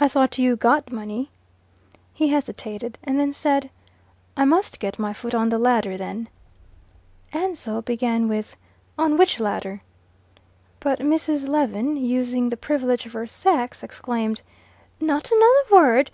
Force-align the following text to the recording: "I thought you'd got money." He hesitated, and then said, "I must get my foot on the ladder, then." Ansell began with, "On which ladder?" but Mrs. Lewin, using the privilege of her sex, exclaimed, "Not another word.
"I 0.00 0.08
thought 0.08 0.38
you'd 0.38 0.58
got 0.58 0.90
money." 0.90 1.30
He 2.12 2.30
hesitated, 2.30 2.98
and 3.04 3.16
then 3.20 3.32
said, 3.32 3.70
"I 4.36 4.44
must 4.44 4.80
get 4.80 4.98
my 4.98 5.12
foot 5.12 5.36
on 5.36 5.50
the 5.50 5.58
ladder, 5.60 5.96
then." 5.96 6.26
Ansell 7.32 7.80
began 7.82 8.26
with, 8.26 8.56
"On 8.98 9.16
which 9.16 9.38
ladder?" 9.38 9.82
but 10.80 10.98
Mrs. 10.98 11.46
Lewin, 11.46 11.96
using 11.96 12.48
the 12.48 12.56
privilege 12.56 13.06
of 13.06 13.12
her 13.12 13.28
sex, 13.28 13.84
exclaimed, 13.84 14.42
"Not 14.98 15.30
another 15.30 15.80
word. 15.80 16.10